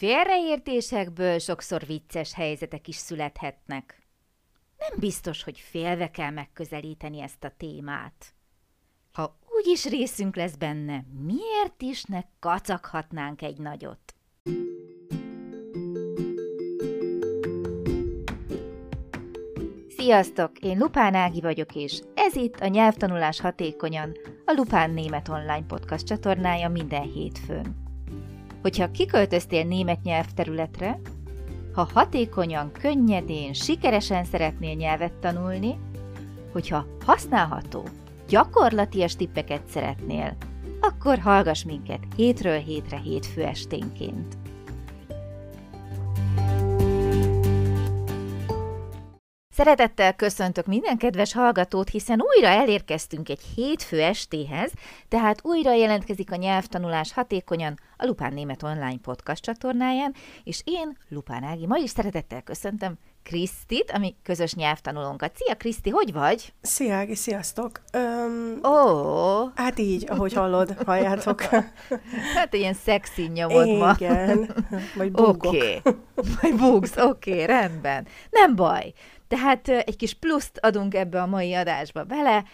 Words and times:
Félreértésekből 0.00 1.38
sokszor 1.38 1.86
vicces 1.86 2.34
helyzetek 2.34 2.88
is 2.88 2.96
születhetnek. 2.96 4.02
Nem 4.78 4.98
biztos, 4.98 5.42
hogy 5.42 5.58
félve 5.58 6.10
kell 6.10 6.30
megközelíteni 6.30 7.20
ezt 7.20 7.44
a 7.44 7.52
témát. 7.56 8.34
Ha 9.12 9.38
úgyis 9.48 9.84
részünk 9.84 10.36
lesz 10.36 10.54
benne, 10.54 11.04
miért 11.26 11.82
is 11.82 12.04
ne 12.04 12.20
kacaghatnánk 12.38 13.42
egy 13.42 13.58
nagyot? 13.58 14.14
Sziasztok! 19.88 20.58
Én 20.58 20.78
Lupán 20.78 21.14
Ági 21.14 21.40
vagyok, 21.40 21.74
és 21.74 22.00
ez 22.14 22.34
itt 22.36 22.60
a 22.60 22.66
Nyelvtanulás 22.66 23.40
Hatékonyan, 23.40 24.16
a 24.44 24.52
Lupán 24.56 24.90
Német 24.90 25.28
Online 25.28 25.66
Podcast 25.66 26.06
csatornája 26.06 26.68
minden 26.68 27.10
hétfőn. 27.12 27.89
Hogyha 28.62 28.90
kiköltöztél 28.90 29.64
német 29.64 30.02
nyelvterületre, 30.02 31.00
ha 31.72 31.88
hatékonyan, 31.94 32.72
könnyedén, 32.72 33.52
sikeresen 33.52 34.24
szeretnél 34.24 34.74
nyelvet 34.74 35.12
tanulni, 35.12 35.78
hogyha 36.52 36.86
használható, 37.04 37.88
gyakorlatias 38.28 39.16
tippeket 39.16 39.66
szeretnél, 39.66 40.36
akkor 40.80 41.18
hallgass 41.18 41.64
minket 41.64 42.00
hétről 42.16 42.58
hétre 42.58 42.96
hétfő 42.96 43.42
esténként. 43.44 44.38
Szeretettel 49.60 50.12
köszöntök 50.12 50.66
minden 50.66 50.96
kedves 50.96 51.32
hallgatót, 51.32 51.88
hiszen 51.88 52.20
újra 52.22 52.48
elérkeztünk 52.48 53.28
egy 53.28 53.40
hétfő 53.54 54.00
estéhez, 54.00 54.72
tehát 55.08 55.40
újra 55.42 55.74
jelentkezik 55.74 56.32
a 56.32 56.36
nyelvtanulás 56.36 57.12
hatékonyan 57.12 57.78
a 57.96 58.06
Lupán 58.06 58.32
Német 58.32 58.62
Online 58.62 58.98
podcast 59.02 59.42
csatornáján, 59.42 60.14
és 60.44 60.62
én, 60.64 60.96
Lupán 61.08 61.42
Ági, 61.42 61.66
ma 61.66 61.76
is 61.76 61.90
szeretettel 61.90 62.42
köszöntöm 62.42 62.98
Krisztit, 63.22 63.90
ami 63.90 64.14
közös 64.22 64.54
nyelvtanulónkat. 64.54 65.36
Szia 65.36 65.54
Kriszti, 65.54 65.90
hogy 65.90 66.12
vagy? 66.12 66.52
Szia 66.60 66.94
Ági, 66.94 67.14
sziasztok! 67.14 67.80
Öm, 67.92 68.60
Ó, 68.64 68.68
oh. 68.68 69.50
hát 69.54 69.78
így, 69.78 70.04
ahogy 70.08 70.32
hallod, 70.32 70.76
halljátok. 70.86 71.42
hát 72.36 72.54
ilyen 72.54 72.74
szexi 72.74 73.22
nyomod 73.22 73.68
ma. 73.68 73.94
Igen, 73.98 74.54
vagy 74.96 75.10
búgok. 75.10 75.44
Oké, 75.44 75.80
okay. 75.84 76.00
vagy 76.40 76.54
búgsz, 76.54 76.96
oké, 76.96 77.32
okay, 77.32 77.46
rendben. 77.46 78.06
Nem 78.30 78.56
baj. 78.56 78.92
Tehát 79.30 79.68
egy 79.68 79.96
kis 79.96 80.14
pluszt 80.14 80.58
adunk 80.62 80.94
ebbe 80.94 81.22
a 81.22 81.26
mai 81.26 81.54
adásba 81.54 82.04
bele, 82.04 82.44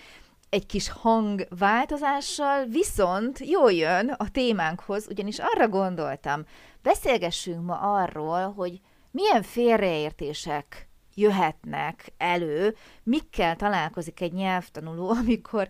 egy 0.48 0.66
kis 0.66 0.88
hangváltozással, 0.90 2.64
viszont 2.64 3.38
jól 3.38 3.72
jön 3.72 4.08
a 4.08 4.30
témánkhoz, 4.30 5.06
ugyanis 5.08 5.38
arra 5.38 5.68
gondoltam, 5.68 6.44
beszélgessünk 6.82 7.64
ma 7.64 7.74
arról, 7.74 8.52
hogy 8.52 8.80
milyen 9.10 9.42
félreértések 9.42 10.88
jöhetnek 11.14 12.12
elő, 12.16 12.76
mikkel 13.02 13.56
találkozik 13.56 14.20
egy 14.20 14.32
nyelvtanuló, 14.32 15.08
amikor 15.08 15.68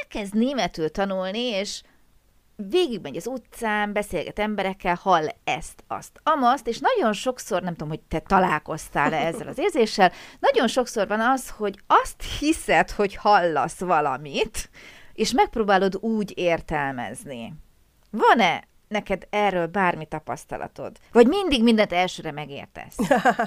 elkezd 0.00 0.34
németül 0.34 0.90
tanulni, 0.90 1.42
és 1.42 1.82
végigmegy 2.68 3.16
az 3.16 3.26
utcán, 3.26 3.92
beszélget 3.92 4.38
emberekkel, 4.38 4.98
hall 5.02 5.26
ezt, 5.44 5.84
azt, 5.86 6.20
amaszt, 6.22 6.66
és 6.66 6.78
nagyon 6.78 7.12
sokszor, 7.12 7.62
nem 7.62 7.72
tudom, 7.72 7.88
hogy 7.88 8.00
te 8.00 8.18
találkoztál-e 8.18 9.16
ezzel 9.26 9.48
az 9.48 9.58
érzéssel, 9.58 10.12
nagyon 10.40 10.66
sokszor 10.68 11.06
van 11.06 11.20
az, 11.20 11.50
hogy 11.50 11.78
azt 11.86 12.22
hiszed, 12.38 12.90
hogy 12.90 13.14
hallasz 13.14 13.80
valamit, 13.80 14.70
és 15.12 15.32
megpróbálod 15.32 15.96
úgy 16.00 16.32
értelmezni. 16.36 17.54
Van-e 18.10 18.68
neked 18.90 19.26
erről 19.30 19.66
bármi 19.66 20.06
tapasztalatod? 20.06 20.96
Vagy 21.12 21.26
mindig 21.26 21.62
mindent 21.62 21.92
elsőre 21.92 22.32
megértesz? 22.32 22.96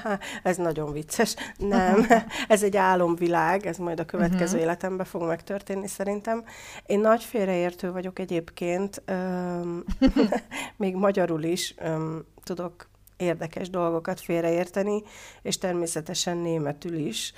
ez 0.44 0.58
nagyon 0.58 0.92
vicces. 0.92 1.36
Nem, 1.58 2.06
ez 2.48 2.64
egy 2.64 2.78
álomvilág, 2.78 3.66
ez 3.66 3.78
majd 3.78 4.00
a 4.00 4.06
következő 4.06 4.54
uh-huh. 4.54 4.62
életemben 4.62 5.06
fog 5.06 5.22
megtörténni 5.22 5.88
szerintem. 5.88 6.44
Én 6.86 7.00
nagy 7.00 7.24
félreértő 7.24 7.92
vagyok 7.92 8.20
egyébként, 8.20 9.02
öm, 9.06 9.84
még 10.78 10.96
magyarul 10.96 11.44
is 11.44 11.74
öm, 11.78 12.26
tudok 12.44 12.90
érdekes 13.18 13.70
dolgokat 13.70 14.20
félreérteni, 14.20 15.04
és 15.42 15.58
természetesen 15.58 16.38
németül 16.38 16.96
is, 16.96 17.34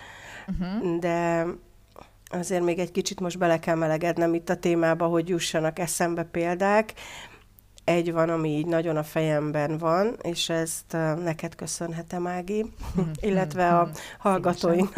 uh-huh. 0.47 0.99
de 0.99 1.45
azért 2.29 2.63
még 2.63 2.79
egy 2.79 2.91
kicsit 2.91 3.19
most 3.19 3.37
bele 3.37 3.59
kell 3.59 3.75
melegednem 3.75 4.33
itt 4.33 4.49
a 4.49 4.59
témába, 4.59 5.05
hogy 5.05 5.29
jussanak 5.29 5.79
eszembe 5.79 6.23
példák 6.23 6.93
egy 7.85 8.11
van, 8.11 8.29
ami 8.29 8.49
így 8.49 8.65
nagyon 8.65 8.97
a 8.97 9.03
fejemben 9.03 9.77
van, 9.77 10.15
és 10.21 10.49
ezt 10.49 10.93
uh, 10.93 11.23
neked 11.23 11.55
köszönhetem, 11.55 12.27
Ági, 12.27 12.65
illetve 13.21 13.79
a 13.79 13.89
hallgatóink, 14.17 14.93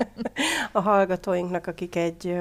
a 0.72 0.80
hallgatóinknak, 0.80 1.66
akik 1.66 1.96
egy, 1.96 2.36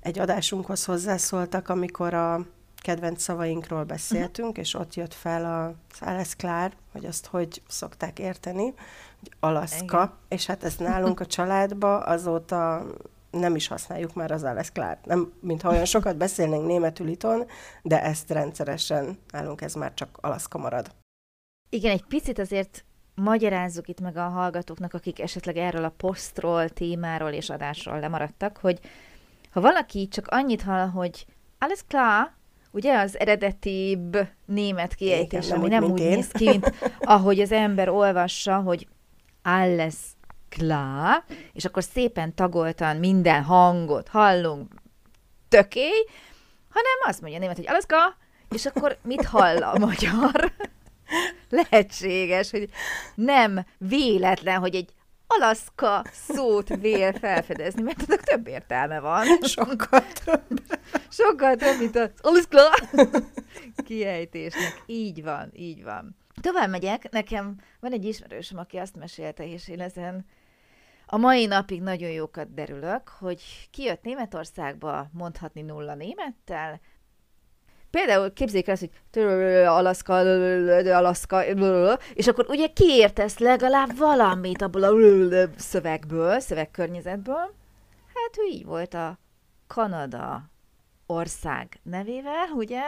egy 0.00 0.18
adásunkhoz 0.18 0.84
hozzászóltak, 0.84 1.68
amikor 1.68 2.14
a 2.14 2.46
kedvenc 2.82 3.22
szavainkról 3.22 3.84
beszéltünk, 3.84 4.58
és 4.58 4.74
ott 4.74 4.94
jött 4.94 5.14
fel 5.14 5.44
a 5.44 5.74
Szállesz 5.94 6.34
Klár, 6.34 6.72
hogy 6.92 7.04
azt 7.04 7.26
hogy 7.26 7.62
szokták 7.68 8.18
érteni, 8.18 8.64
hogy 9.18 9.30
Alaszka, 9.40 10.02
Igen. 10.02 10.12
és 10.28 10.46
hát 10.46 10.64
ez 10.64 10.76
nálunk 10.76 11.20
a 11.20 11.26
családba 11.26 11.98
azóta 11.98 12.86
nem 13.32 13.54
is 13.54 13.66
használjuk 13.66 14.14
már 14.14 14.30
az 14.30 14.44
alles 14.44 14.70
klar. 14.70 14.98
Nem, 15.04 15.32
mintha 15.40 15.70
olyan 15.70 15.84
sokat 15.84 16.16
beszélnénk 16.16 16.66
németül 16.66 17.08
iton, 17.08 17.46
de 17.82 18.02
ezt 18.02 18.30
rendszeresen 18.30 19.18
nálunk 19.30 19.60
ez 19.60 19.74
már 19.74 19.94
csak 19.94 20.18
alaszka 20.20 20.58
marad. 20.58 20.90
Igen, 21.68 21.90
egy 21.90 22.04
picit 22.04 22.38
azért 22.38 22.84
magyarázzuk 23.14 23.88
itt 23.88 24.00
meg 24.00 24.16
a 24.16 24.28
hallgatóknak, 24.28 24.94
akik 24.94 25.20
esetleg 25.20 25.56
erről 25.56 25.84
a 25.84 25.94
posztról, 25.96 26.68
témáról 26.68 27.30
és 27.30 27.50
adásról 27.50 28.00
lemaradtak, 28.00 28.56
hogy 28.56 28.80
ha 29.50 29.60
valaki 29.60 30.08
csak 30.08 30.26
annyit 30.28 30.62
hall, 30.62 30.88
hogy 30.88 31.26
alles 31.58 31.84
klar, 31.88 32.32
ugye 32.70 32.98
az 32.98 33.18
eredetibb 33.18 34.16
német 34.44 34.94
kiejtés, 34.94 35.50
ami 35.50 35.68
nem 35.68 35.84
úgy 35.84 36.00
én. 36.00 36.08
néz 36.08 36.28
ki, 36.28 36.44
mint 36.44 36.72
ahogy 37.00 37.40
az 37.40 37.52
ember 37.52 37.88
olvassa, 37.88 38.56
hogy 38.56 38.88
alles 39.42 39.94
klá, 40.56 41.24
és 41.52 41.64
akkor 41.64 41.82
szépen 41.82 42.34
tagoltan 42.34 42.96
minden 42.96 43.42
hangot 43.42 44.08
hallunk, 44.08 44.72
töké, 45.48 45.90
hanem 46.68 46.98
azt 47.06 47.20
mondja 47.20 47.38
német, 47.38 47.56
hogy 47.56 47.68
alaska, 47.68 48.16
és 48.50 48.66
akkor 48.66 48.98
mit 49.02 49.24
hall 49.24 49.62
a 49.62 49.78
magyar? 49.78 50.52
Lehetséges, 51.48 52.50
hogy 52.50 52.68
nem 53.14 53.66
véletlen, 53.78 54.58
hogy 54.58 54.74
egy 54.74 54.92
alaszka 55.26 56.04
szót 56.12 56.68
vél 56.68 57.12
felfedezni, 57.12 57.82
mert 57.82 58.02
annak 58.06 58.20
több 58.20 58.46
értelme 58.46 59.00
van. 59.00 59.26
Sokkal 59.42 60.04
több. 60.24 60.62
Sokkal 61.18 61.56
több, 61.56 61.78
mint 61.78 61.96
az 61.96 62.10
alaszka 62.20 62.60
kiejtésnek. 63.84 64.82
Így 64.86 65.22
van, 65.22 65.50
így 65.54 65.82
van. 65.82 66.16
Tovább 66.40 66.70
megyek, 66.70 67.10
nekem 67.10 67.56
van 67.80 67.92
egy 67.92 68.04
ismerősöm, 68.04 68.58
aki 68.58 68.76
azt 68.76 68.96
mesélte, 68.96 69.48
és 69.48 69.68
én 69.68 69.80
ezen 69.80 70.26
a 71.12 71.16
mai 71.16 71.46
napig 71.46 71.82
nagyon 71.82 72.10
jókat 72.10 72.54
derülök, 72.54 73.08
hogy 73.08 73.42
kijött 73.70 74.02
Németországba 74.02 75.08
mondhatni 75.12 75.62
nulla 75.62 75.94
némettel, 75.94 76.80
Például 77.90 78.32
képzeljék 78.32 78.68
el 78.68 78.74
azt, 78.74 78.90
hogy 79.12 79.66
Alaszka, 79.66 80.14
Alaszka, 80.96 81.42
és 82.14 82.26
akkor 82.26 82.46
ugye 82.48 82.66
kiértesz 82.66 83.38
legalább 83.38 83.96
valamit 83.96 84.62
abból 84.62 84.82
a 84.82 85.48
szövegből, 85.56 86.40
szövegkörnyezetből. 86.40 87.54
Hát 88.14 88.38
ő 88.38 88.50
így 88.50 88.64
volt 88.64 88.94
a 88.94 89.18
Kanada 89.66 90.50
ország 91.06 91.80
nevével, 91.82 92.48
ugye, 92.54 92.82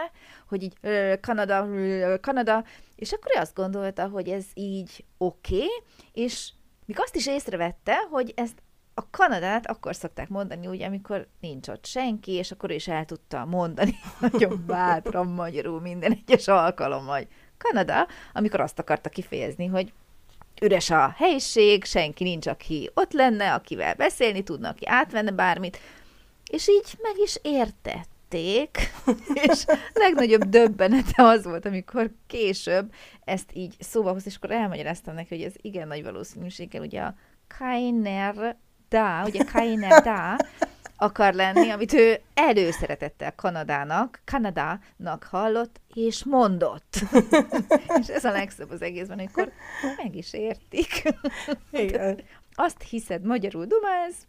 hogy 0.49 0.63
így 0.63 0.77
Kanada, 1.21 1.69
Kanada, 2.21 2.65
és 2.97 3.13
akkor 3.13 3.33
ő 3.37 3.41
azt 3.41 3.55
gondolta, 3.55 4.09
hogy 4.09 4.29
ez 4.29 4.45
így 4.55 5.05
oké, 5.19 5.55
okay, 5.55 5.69
és 6.13 6.53
Míg 6.87 7.01
azt 7.01 7.17
is 7.17 7.27
észrevette, 7.27 7.97
hogy 8.11 8.33
ezt 8.37 8.63
a 8.95 9.11
Kanadát 9.11 9.67
akkor 9.67 9.95
szokták 9.95 10.29
mondani, 10.29 10.67
úgy, 10.67 10.83
amikor 10.83 11.29
nincs 11.41 11.69
ott 11.69 11.87
senki, 11.87 12.33
és 12.33 12.51
akkor 12.51 12.71
is 12.71 12.89
el 12.89 13.05
tudta 13.05 13.45
mondani 13.45 13.95
nagyon 14.31 14.65
bátran 14.67 15.27
magyarul 15.27 15.81
minden 15.81 16.13
egyes 16.13 16.49
alkalom, 16.49 17.07
hogy 17.07 17.29
Kanada, 17.59 18.07
amikor 18.33 18.61
azt 18.61 18.79
akarta 18.79 19.09
kifejezni, 19.09 19.67
hogy 19.67 19.93
üres 20.61 20.91
a 20.91 21.15
helyiség, 21.17 21.85
senki 21.85 22.25
nincs, 22.25 22.47
aki 22.47 22.91
ott 22.95 23.13
lenne, 23.13 23.55
akivel 23.55 23.95
beszélni 23.95 24.43
tudna, 24.43 24.69
aki 24.69 24.87
átvenne 24.87 25.31
bármit, 25.31 25.79
és 26.51 26.69
így 26.69 26.99
meg 27.03 27.19
is 27.19 27.39
értett 27.43 28.09
vették, 28.35 28.79
és 29.49 29.65
legnagyobb 29.93 30.45
döbbenete 30.45 31.23
az 31.23 31.45
volt, 31.45 31.67
amikor 31.67 32.11
később 32.27 32.93
ezt 33.25 33.51
így 33.53 33.75
szóba 33.79 34.13
hoz, 34.13 34.27
és 34.27 34.37
akkor 34.37 34.51
elmagyaráztam 34.51 35.15
neki, 35.15 35.37
hogy 35.37 35.45
ez 35.45 35.53
igen 35.61 35.89
nagy 35.89 36.03
valószínűséggel 36.03 36.83
ugye 36.83 37.01
a 37.01 37.15
Kainer 37.59 38.57
da, 38.89 39.23
ugye 39.25 39.45
Kainer 39.45 40.03
da, 40.03 40.37
akar 40.97 41.35
lenni, 41.35 41.71
amit 41.71 41.93
ő 41.93 42.21
előszeretettel 42.35 43.35
Kanadának, 43.35 44.21
Kanadának 44.25 45.29
hallott, 45.31 45.81
és 45.95 46.25
mondott. 46.25 46.97
és 48.01 48.09
ez 48.09 48.25
a 48.25 48.31
legszebb 48.31 48.71
az 48.71 48.83
egészben, 48.83 49.19
amikor 49.19 49.53
meg 49.97 50.17
is 50.17 50.33
értik. 50.33 51.03
Igen. 51.71 52.21
Azt 52.55 52.83
hiszed, 52.83 53.25
magyarul 53.25 53.65
dumálsz, 53.65 54.27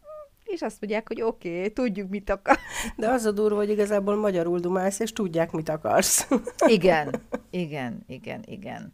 és 0.56 0.62
azt 0.62 0.82
mondják, 0.82 1.08
hogy 1.08 1.22
oké, 1.22 1.58
okay, 1.58 1.72
tudjuk, 1.72 2.10
mit 2.10 2.30
akar. 2.30 2.58
De 2.96 3.10
az 3.10 3.26
a 3.26 3.32
durva, 3.32 3.56
hogy 3.56 3.70
igazából 3.70 4.16
magyarul 4.16 4.60
dumálsz, 4.60 5.00
és 5.00 5.14
tudják, 5.14 5.52
mit 5.52 5.70
akarsz. 5.70 6.28
igen, 6.68 7.16
igen, 7.50 8.04
igen, 8.08 8.44
igen. 8.46 8.94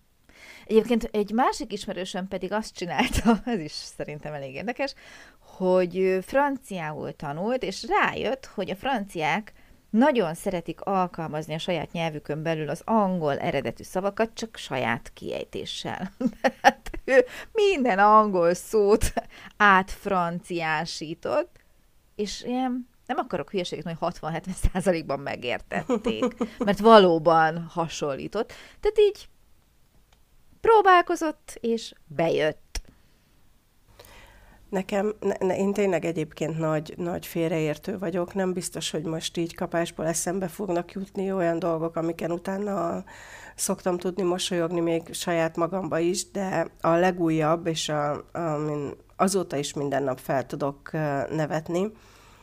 Egyébként 0.65 1.03
egy 1.03 1.31
másik 1.31 1.73
ismerősöm 1.73 2.27
pedig 2.27 2.51
azt 2.51 2.75
csinálta, 2.75 3.41
ez 3.51 3.59
is 3.59 3.71
szerintem 3.71 4.33
elég 4.33 4.53
érdekes, 4.53 4.93
hogy 5.39 6.19
franciául 6.21 7.15
tanult, 7.15 7.63
és 7.63 7.85
rájött, 7.87 8.45
hogy 8.45 8.69
a 8.69 8.75
franciák 8.75 9.53
nagyon 9.89 10.33
szeretik 10.33 10.81
alkalmazni 10.81 11.53
a 11.53 11.57
saját 11.57 11.91
nyelvükön 11.91 12.43
belül 12.43 12.69
az 12.69 12.81
angol 12.85 13.37
eredetű 13.37 13.83
szavakat, 13.83 14.33
csak 14.33 14.55
saját 14.55 15.11
kiejtéssel. 15.13 16.11
Ő 17.11 17.25
minden 17.51 17.99
angol 17.99 18.53
szót 18.53 19.13
átfranciásított, 19.57 21.59
és 22.15 22.43
ilyen 22.43 22.89
nem 23.05 23.17
akarok 23.17 23.51
hülyeséget, 23.51 23.85
hogy 23.85 24.13
60-70 24.21 24.41
százalékban 24.73 25.19
megértették, 25.19 26.35
mert 26.65 26.79
valóban 26.79 27.67
hasonlított. 27.69 28.53
Tehát 28.79 28.99
így 28.99 29.29
próbálkozott, 30.61 31.57
és 31.59 31.93
bejött. 32.07 32.70
Nekem, 34.71 35.13
ne, 35.19 35.33
ne, 35.39 35.57
én 35.57 35.73
tényleg 35.73 36.05
egyébként 36.05 36.57
nagy, 36.57 36.93
nagy 36.97 37.25
félreértő 37.25 37.97
vagyok. 37.97 38.33
Nem 38.33 38.53
biztos, 38.53 38.91
hogy 38.91 39.03
most 39.03 39.37
így 39.37 39.55
kapásból 39.55 40.07
eszembe 40.07 40.47
fognak 40.47 40.91
jutni 40.91 41.31
olyan 41.31 41.59
dolgok, 41.59 41.95
amiken 41.95 42.31
utána 42.31 43.03
szoktam 43.55 43.97
tudni 43.97 44.23
mosolyogni 44.23 44.79
még 44.79 45.13
saját 45.13 45.55
magamba 45.55 45.99
is, 45.99 46.31
de 46.31 46.67
a 46.81 46.89
legújabb, 46.89 47.67
és 47.67 47.89
a, 47.89 48.25
amin 48.31 48.93
azóta 49.15 49.57
is 49.57 49.73
minden 49.73 50.03
nap 50.03 50.19
fel 50.19 50.45
tudok 50.45 50.91
nevetni, 51.29 51.91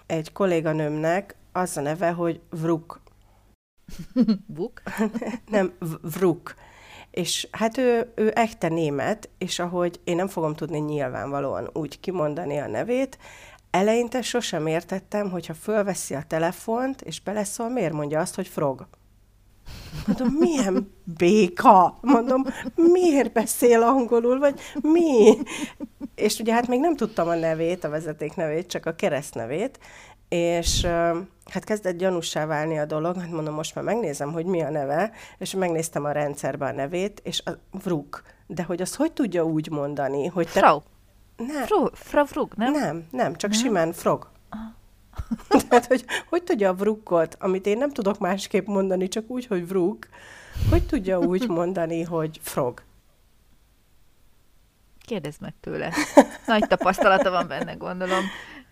egy 0.06 0.32
kolléganőmnek 0.32 1.36
az 1.52 1.76
a 1.76 1.80
neve, 1.80 2.10
hogy 2.10 2.40
Vruk. 2.50 3.00
Vuk? 4.56 4.82
Nem, 5.50 5.72
Vruk. 6.02 6.54
És 7.18 7.48
hát 7.50 7.78
ő, 7.78 8.12
ő 8.14 8.32
echte 8.34 8.68
német, 8.68 9.28
és 9.38 9.58
ahogy 9.58 10.00
én 10.04 10.16
nem 10.16 10.28
fogom 10.28 10.54
tudni 10.54 10.78
nyilvánvalóan 10.78 11.70
úgy 11.72 12.00
kimondani 12.00 12.58
a 12.58 12.66
nevét, 12.66 13.18
eleinte 13.70 14.22
sosem 14.22 14.66
értettem, 14.66 15.30
hogyha 15.30 15.54
fölveszi 15.54 16.14
a 16.14 16.24
telefont, 16.28 17.02
és 17.02 17.20
beleszól, 17.20 17.68
miért 17.68 17.92
mondja 17.92 18.20
azt, 18.20 18.34
hogy 18.34 18.48
frog. 18.48 18.86
Mondom, 20.06 20.28
milyen 20.28 20.94
béka? 21.04 21.98
Mondom, 22.00 22.44
miért 22.74 23.32
beszél 23.32 23.82
angolul, 23.82 24.38
vagy 24.38 24.60
mi? 24.82 25.34
És 26.14 26.38
ugye 26.38 26.52
hát 26.52 26.68
még 26.68 26.80
nem 26.80 26.96
tudtam 26.96 27.28
a 27.28 27.34
nevét, 27.34 27.84
a 27.84 27.88
vezeték 27.88 28.34
nevét, 28.34 28.66
csak 28.66 28.86
a 28.86 28.94
keresztnevét, 28.94 29.78
és 30.28 30.86
hát 31.50 31.64
kezdett 31.64 31.96
gyanúsá 31.96 32.46
válni 32.46 32.78
a 32.78 32.84
dolog, 32.84 33.16
hát 33.20 33.30
mondom, 33.30 33.54
most 33.54 33.74
már 33.74 33.84
megnézem, 33.84 34.32
hogy 34.32 34.44
mi 34.44 34.62
a 34.62 34.70
neve, 34.70 35.12
és 35.38 35.54
megnéztem 35.54 36.04
a 36.04 36.12
rendszerbe 36.12 36.66
a 36.66 36.72
nevét, 36.72 37.20
és 37.24 37.42
a 37.44 37.50
Vruk. 37.82 38.22
De 38.46 38.62
hogy 38.62 38.80
azt 38.80 38.94
hogy 38.94 39.12
tudja 39.12 39.44
úgy 39.44 39.70
mondani, 39.70 40.26
hogy 40.26 40.48
te... 40.52 40.58
Frau. 40.60 40.80
Nem. 41.36 41.64
Frau, 41.64 41.86
Frau 41.92 42.24
Vruk, 42.24 42.56
nem? 42.56 42.72
Nem, 42.72 43.06
nem, 43.10 43.36
csak 43.36 43.50
nem? 43.50 43.60
simán 43.60 43.92
frog. 43.92 44.30
Tehát, 45.68 45.86
hogy 45.86 46.04
hogy 46.28 46.42
tudja 46.42 46.68
a 46.68 46.74
vrukot, 46.74 47.36
amit 47.40 47.66
én 47.66 47.78
nem 47.78 47.90
tudok 47.90 48.18
másképp 48.18 48.66
mondani, 48.66 49.08
csak 49.08 49.30
úgy, 49.30 49.46
hogy 49.46 49.68
vruk, 49.68 50.08
hogy 50.70 50.86
tudja 50.86 51.18
úgy 51.18 51.48
mondani, 51.58 52.02
hogy 52.02 52.38
frog? 52.42 52.82
Kérdezd 55.06 55.40
meg 55.40 55.54
tőle. 55.60 55.92
Nagy 56.46 56.66
tapasztalata 56.68 57.30
van 57.30 57.48
benne, 57.48 57.74
gondolom. 57.74 58.24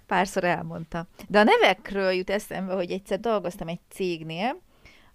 Párszor 0.07 0.45
elmondta. 0.45 1.07
De 1.29 1.39
a 1.39 1.45
nevekről 1.45 2.11
jut 2.11 2.31
eszembe, 2.31 2.75
hogy 2.75 2.91
egyszer 2.91 3.21
dolgoztam 3.21 3.69
egy 3.69 3.81
cégnél, 3.89 4.61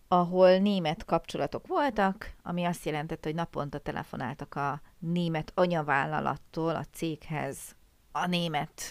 ahol 0.07 0.57
német 0.57 1.05
kapcsolatok 1.05 1.67
voltak, 1.67 2.33
ami 2.43 2.63
azt 2.63 2.85
jelentette, 2.85 3.27
hogy 3.27 3.37
naponta 3.37 3.79
telefonáltak 3.79 4.55
a 4.55 4.81
német 4.99 5.51
anyavállalattól 5.55 6.75
a 6.75 6.85
céghez 6.93 7.57
a 8.11 8.27
német 8.27 8.81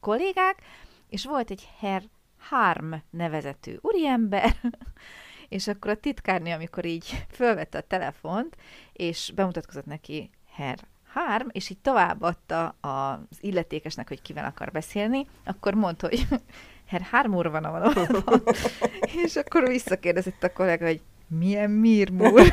kollégák, 0.00 0.62
és 1.08 1.24
volt 1.24 1.50
egy 1.50 1.68
Herr 1.78 2.02
Harm 2.38 2.94
nevezetű 3.10 3.76
úriember, 3.80 4.56
és 5.48 5.68
akkor 5.68 5.90
a 5.90 5.96
titkárnő, 5.96 6.52
amikor 6.52 6.84
így 6.84 7.26
fölvette 7.30 7.78
a 7.78 7.82
telefont, 7.86 8.56
és 8.92 9.32
bemutatkozott 9.34 9.86
neki 9.86 10.30
Herr 10.50 10.78
Harm, 11.12 11.46
és 11.50 11.70
így 11.70 11.78
továbbadta 11.78 12.74
az 12.80 13.38
illetékesnek, 13.40 14.08
hogy 14.08 14.22
kivel 14.22 14.44
akar 14.44 14.70
beszélni, 14.70 15.26
akkor 15.44 15.74
mondta, 15.74 16.08
hogy 16.08 16.26
Herr 16.90 17.02
Harm 17.10 17.34
úr 17.34 17.50
van 17.50 17.64
a 17.64 17.70
valóban. 17.70 18.42
és 19.24 19.36
akkor 19.36 19.68
visszakérdezett 19.68 20.42
a 20.42 20.52
kollega, 20.52 20.86
hogy 20.86 21.00
milyen 21.26 21.70
Mirmúr. 21.70 22.50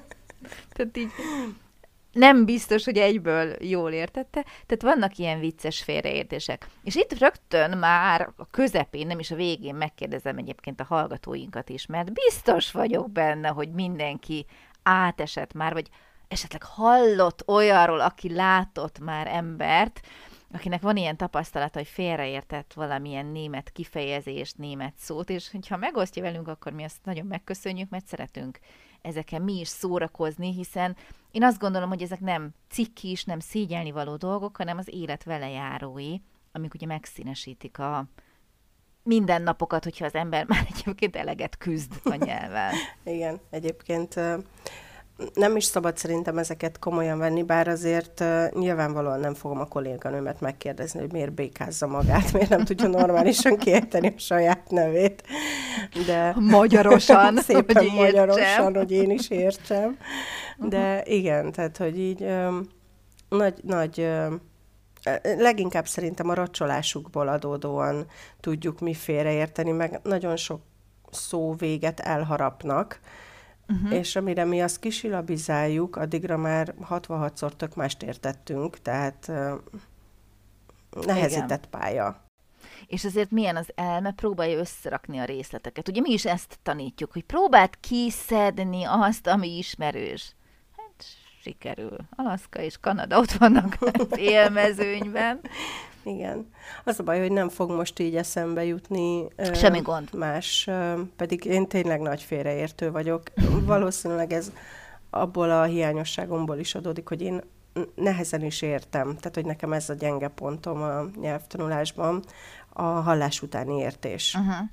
Tehát 0.72 0.96
így 0.96 1.10
nem 2.16 2.44
biztos, 2.44 2.84
hogy 2.84 2.98
egyből 2.98 3.54
jól 3.60 3.92
értette, 3.92 4.44
tehát 4.66 4.96
vannak 4.96 5.16
ilyen 5.16 5.40
vicces 5.40 5.82
félreértések. 5.82 6.68
És 6.82 6.94
itt 6.94 7.18
rögtön 7.18 7.78
már 7.78 8.32
a 8.36 8.46
közepén, 8.50 9.06
nem 9.06 9.18
is 9.18 9.30
a 9.30 9.36
végén 9.36 9.74
megkérdezem 9.74 10.38
egyébként 10.38 10.80
a 10.80 10.84
hallgatóinkat 10.84 11.68
is, 11.68 11.86
mert 11.86 12.12
biztos 12.12 12.72
vagyok 12.72 13.10
benne, 13.10 13.48
hogy 13.48 13.70
mindenki 13.70 14.46
átesett 14.82 15.52
már, 15.52 15.72
vagy 15.72 15.88
esetleg 16.28 16.62
hallott 16.62 17.48
olyanról, 17.48 18.00
aki 18.00 18.34
látott 18.34 18.98
már 18.98 19.26
embert, 19.26 20.00
akinek 20.52 20.82
van 20.82 20.96
ilyen 20.96 21.16
tapasztalata, 21.16 21.78
hogy 21.78 21.88
félreértett 21.88 22.72
valamilyen 22.72 23.26
német 23.26 23.70
kifejezést, 23.70 24.58
német 24.58 24.94
szót, 24.96 25.30
és 25.30 25.50
hogyha 25.50 25.76
megosztja 25.76 26.22
velünk, 26.22 26.48
akkor 26.48 26.72
mi 26.72 26.84
azt 26.84 27.04
nagyon 27.04 27.26
megköszönjük, 27.26 27.90
mert 27.90 28.06
szeretünk 28.06 28.58
ezeken 29.06 29.42
mi 29.42 29.60
is 29.60 29.68
szórakozni, 29.68 30.52
hiszen 30.52 30.96
én 31.30 31.42
azt 31.42 31.58
gondolom, 31.58 31.88
hogy 31.88 32.02
ezek 32.02 32.20
nem 32.20 32.54
cikkis, 32.70 33.24
nem 33.24 33.38
szégyelni 33.38 33.90
való 33.90 34.16
dolgok, 34.16 34.56
hanem 34.56 34.78
az 34.78 34.88
élet 34.90 35.24
velejárói, 35.24 36.16
amik 36.52 36.74
ugye 36.74 36.86
megszínesítik 36.86 37.78
a 37.78 38.04
mindennapokat, 39.02 39.84
hogyha 39.84 40.04
az 40.04 40.14
ember 40.14 40.46
már 40.48 40.66
egyébként 40.70 41.16
eleget 41.16 41.56
küzd 41.56 41.92
a 42.04 42.14
nyelven. 42.14 42.74
Igen, 43.04 43.40
egyébként 43.50 44.20
nem 45.34 45.56
is 45.56 45.64
szabad 45.64 45.96
szerintem 45.96 46.38
ezeket 46.38 46.78
komolyan 46.78 47.18
venni, 47.18 47.42
bár 47.42 47.68
azért 47.68 48.20
uh, 48.20 48.50
nyilvánvalóan 48.50 49.20
nem 49.20 49.34
fogom 49.34 49.60
a 49.60 49.64
kolléganőmet 49.64 50.40
megkérdezni, 50.40 51.00
hogy 51.00 51.12
miért 51.12 51.32
békázza 51.32 51.86
magát, 51.86 52.32
miért 52.32 52.48
nem 52.48 52.64
tudja 52.64 52.88
normálisan 52.88 53.56
kiejteni 53.56 54.14
a 54.16 54.18
saját 54.18 54.70
nevét. 54.70 55.22
De 56.06 56.34
magyarosan, 56.38 57.36
szépen 57.48 57.76
hogy 57.76 57.92
magyarosan, 57.94 58.74
hogy 58.74 58.90
én 58.90 59.10
is 59.10 59.30
értsem. 59.30 59.98
De 60.56 61.02
igen, 61.04 61.52
tehát, 61.52 61.76
hogy 61.76 61.98
így 61.98 62.22
um, 62.22 62.68
nagy, 63.28 63.54
nagy 63.62 63.98
um, 63.98 64.40
leginkább 65.22 65.86
szerintem 65.86 66.28
a 66.28 66.34
racsolásukból 66.34 67.28
adódóan 67.28 68.06
tudjuk 68.40 68.80
mi 68.80 68.94
félreérteni, 68.94 69.70
meg 69.70 70.00
nagyon 70.02 70.36
sok 70.36 70.60
szó 71.10 71.54
véget 71.54 72.00
elharapnak, 72.00 73.00
Uh-huh. 73.68 73.92
És 73.92 74.16
amire 74.16 74.44
mi 74.44 74.62
azt 74.62 74.78
kisilabizáljuk, 74.78 75.96
addigra 75.96 76.36
már 76.36 76.74
66-szor 76.90 77.50
tök 77.56 77.74
mást 77.74 78.02
értettünk, 78.02 78.78
tehát 78.78 79.32
nehezített 80.90 81.66
Igen. 81.66 81.80
pálya. 81.80 82.24
És 82.86 83.04
azért 83.04 83.30
milyen 83.30 83.56
az 83.56 83.72
elme, 83.74 84.12
próbálja 84.12 84.58
összerakni 84.58 85.18
a 85.18 85.24
részleteket. 85.24 85.88
Ugye 85.88 86.00
mi 86.00 86.12
is 86.12 86.24
ezt 86.24 86.58
tanítjuk, 86.62 87.12
hogy 87.12 87.24
próbáld 87.24 87.80
kiszedni 87.80 88.84
azt, 88.84 89.26
ami 89.26 89.56
ismerős. 89.56 90.34
Hát 90.76 91.04
sikerül. 91.42 91.96
Alaszka 92.16 92.60
és 92.60 92.78
Kanada 92.80 93.18
ott 93.18 93.32
vannak 93.32 93.76
élmezőnyben. 94.16 95.40
Igen. 96.06 96.50
Az 96.84 97.00
a 97.00 97.02
baj, 97.02 97.20
hogy 97.20 97.32
nem 97.32 97.48
fog 97.48 97.70
most 97.70 97.98
így 97.98 98.16
eszembe 98.16 98.64
jutni. 98.64 99.28
Semmi 99.54 99.80
gond. 99.80 100.14
Más, 100.14 100.70
pedig 101.16 101.44
én 101.44 101.66
tényleg 101.66 102.00
nagy 102.00 102.22
félreértő 102.22 102.90
vagyok. 102.90 103.22
Valószínűleg 103.64 104.32
ez 104.32 104.52
abból 105.10 105.50
a 105.50 105.64
hiányosságomból 105.64 106.58
is 106.58 106.74
adódik, 106.74 107.08
hogy 107.08 107.22
én 107.22 107.40
nehezen 107.94 108.42
is 108.42 108.62
értem. 108.62 109.16
Tehát, 109.16 109.34
hogy 109.34 109.44
nekem 109.44 109.72
ez 109.72 109.90
a 109.90 109.94
gyenge 109.94 110.28
pontom 110.28 110.82
a 110.82 111.04
nyelvtanulásban, 111.20 112.22
a 112.72 112.82
hallás 112.82 113.42
utáni 113.42 113.78
értés. 113.78 114.34
Uh-huh. 114.34 114.68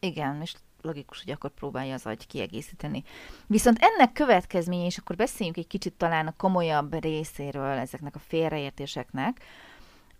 Igen, 0.00 0.40
és 0.42 0.54
logikus, 0.82 1.22
hogy 1.22 1.32
akkor 1.32 1.50
próbálja 1.50 1.94
az 1.94 2.06
agy 2.06 2.26
kiegészíteni. 2.26 3.02
Viszont 3.46 3.78
ennek 3.80 4.12
következménye, 4.12 4.84
és 4.84 4.98
akkor 4.98 5.16
beszéljünk 5.16 5.58
egy 5.58 5.66
kicsit 5.66 5.92
talán 5.92 6.26
a 6.26 6.34
komolyabb 6.36 7.02
részéről 7.02 7.78
ezeknek 7.78 8.14
a 8.14 8.20
félreértéseknek, 8.26 9.40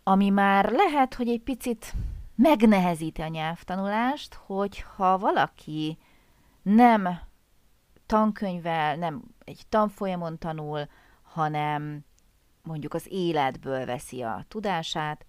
ami 0.09 0.31
már 0.31 0.71
lehet, 0.71 1.15
hogy 1.15 1.29
egy 1.29 1.41
picit 1.41 1.93
megnehezíti 2.35 3.23
a 3.23 3.29
nyelvtanulást, 3.29 4.35
hogyha 4.35 5.19
valaki 5.19 5.99
nem 6.63 7.21
tankönyvvel, 8.07 8.97
nem 8.97 9.23
egy 9.45 9.63
tanfolyamon 9.69 10.39
tanul, 10.39 10.89
hanem 11.23 12.05
mondjuk 12.63 12.95
az 12.95 13.07
életből 13.11 13.85
veszi 13.85 14.23
a 14.23 14.45
tudását, 14.49 15.27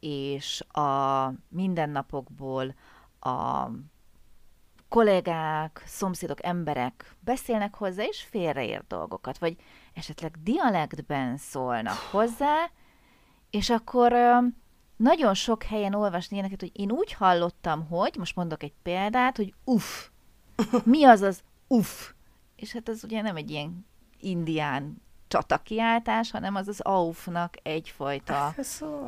és 0.00 0.60
a 0.60 1.32
mindennapokból 1.48 2.74
a 3.20 3.68
kollégák, 4.88 5.82
szomszédok, 5.86 6.44
emberek 6.44 7.14
beszélnek 7.20 7.74
hozzá, 7.74 8.02
és 8.04 8.22
félreért 8.22 8.86
dolgokat, 8.86 9.38
vagy 9.38 9.56
esetleg 9.94 10.42
dialektben 10.42 11.36
szólnak 11.36 11.98
hozzá, 12.10 12.70
és 13.50 13.70
akkor 13.70 14.14
nagyon 14.96 15.34
sok 15.34 15.62
helyen 15.62 15.94
olvasni 15.94 16.36
ilyeneket, 16.36 16.60
hogy 16.60 16.70
én 16.74 16.90
úgy 16.90 17.12
hallottam, 17.12 17.86
hogy, 17.86 18.14
most 18.18 18.36
mondok 18.36 18.62
egy 18.62 18.72
példát, 18.82 19.36
hogy 19.36 19.54
uff. 19.64 20.08
Mi 20.84 21.04
az 21.04 21.20
az 21.20 21.42
uff? 21.66 22.10
És 22.56 22.72
hát 22.72 22.88
ez 22.88 23.04
ugye 23.04 23.22
nem 23.22 23.36
egy 23.36 23.50
ilyen 23.50 23.86
indián 24.20 25.02
csatakiáltás, 25.28 26.30
hanem 26.30 26.54
az 26.54 26.68
az 26.68 26.80
aufnak 26.80 27.54
egyfajta 27.62 28.54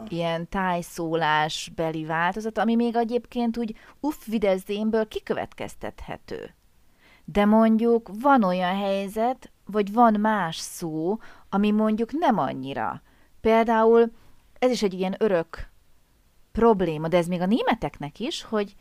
ilyen 0.09 0.49
tájszólás 0.49 1.73
beli 1.75 2.05
változat, 2.05 2.59
ami 2.59 2.75
még 2.75 2.97
egyébként 2.97 3.57
úgy 3.57 3.77
uff 4.01 4.27
videzénből 4.27 5.09
kikövetkeztethető. 5.09 6.55
De 7.25 7.45
mondjuk 7.45 8.11
van 8.21 8.43
olyan 8.45 8.77
helyzet, 8.77 9.51
vagy 9.65 9.93
van 9.93 10.21
más 10.21 10.57
szó, 10.57 11.19
ami 11.49 11.71
mondjuk 11.71 12.13
nem 12.13 12.39
annyira. 12.39 13.03
Például 13.41 14.13
ez 14.61 14.71
is 14.71 14.83
egy 14.83 14.95
ilyen 14.95 15.15
örök 15.19 15.69
probléma, 16.53 17.09
de 17.09 17.17
ez 17.17 17.27
még 17.27 17.41
a 17.41 17.47
németeknek 17.47 18.21
is, 18.21 18.43
hogy 18.43 18.75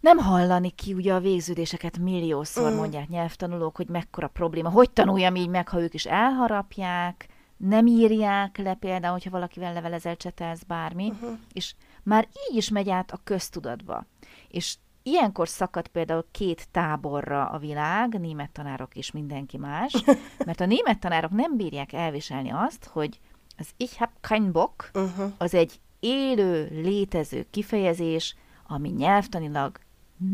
nem 0.00 0.18
hallani 0.18 0.70
ki 0.70 0.94
ugye 0.94 1.14
a 1.14 1.20
végződéseket 1.20 1.98
milliószor 1.98 2.72
mm. 2.72 2.76
mondják 2.76 3.08
nyelvtanulók, 3.08 3.76
hogy 3.76 3.88
mekkora 3.88 4.28
probléma. 4.28 4.70
Hogy 4.70 4.90
tanuljam 4.90 5.34
így 5.34 5.48
meg, 5.48 5.68
ha 5.68 5.80
ők 5.80 5.94
is 5.94 6.04
elharapják, 6.04 7.28
nem 7.56 7.86
írják 7.86 8.58
le 8.58 8.74
például, 8.74 9.12
hogyha 9.12 9.30
valakivel 9.30 9.72
levelezel, 9.72 10.16
csetelsz 10.16 10.62
bármi, 10.62 11.08
uh-huh. 11.08 11.38
és 11.52 11.74
már 12.02 12.28
így 12.50 12.56
is 12.56 12.68
megy 12.68 12.90
át 12.90 13.10
a 13.10 13.20
köztudatba. 13.24 14.06
És 14.48 14.76
ilyenkor 15.02 15.48
szakad 15.48 15.88
például 15.88 16.26
két 16.30 16.68
táborra 16.70 17.46
a 17.46 17.58
világ, 17.58 18.20
német 18.20 18.50
tanárok 18.50 18.94
és 18.94 19.10
mindenki 19.10 19.56
más, 19.56 20.04
mert 20.46 20.60
a 20.60 20.66
német 20.66 20.98
tanárok 20.98 21.30
nem 21.30 21.56
bírják 21.56 21.92
elviselni 21.92 22.50
azt, 22.50 22.84
hogy 22.84 23.20
az 23.58 23.68
Ich 23.76 23.98
hab 23.98 24.10
kein 24.20 24.52
Bock, 24.52 24.90
uh-huh. 24.94 25.32
az 25.38 25.54
egy 25.54 25.80
élő, 26.00 26.68
létező 26.82 27.46
kifejezés, 27.50 28.36
ami 28.66 28.88
nyelvtanilag 28.88 29.78